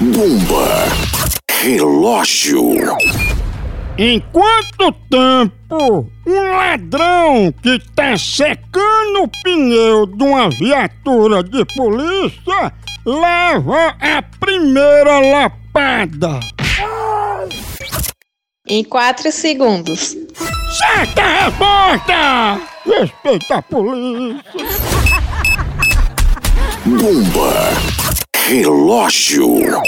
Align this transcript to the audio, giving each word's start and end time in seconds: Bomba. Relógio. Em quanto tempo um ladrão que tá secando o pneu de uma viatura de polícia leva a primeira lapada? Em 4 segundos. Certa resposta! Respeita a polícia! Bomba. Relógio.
Bomba. 0.00 0.88
Relógio. 1.60 2.96
Em 3.98 4.18
quanto 4.32 4.92
tempo 5.10 6.10
um 6.26 6.56
ladrão 6.56 7.52
que 7.62 7.78
tá 7.94 8.16
secando 8.16 9.24
o 9.24 9.28
pneu 9.42 10.06
de 10.06 10.24
uma 10.24 10.48
viatura 10.48 11.42
de 11.42 11.66
polícia 11.76 12.72
leva 13.04 13.94
a 14.00 14.22
primeira 14.40 15.18
lapada? 15.18 16.40
Em 18.66 18.82
4 18.82 19.30
segundos. 19.30 20.16
Certa 20.78 21.26
resposta! 21.44 22.60
Respeita 22.86 23.56
a 23.56 23.62
polícia! 23.62 24.44
Bomba. 26.86 28.09
Relógio. 28.50 29.80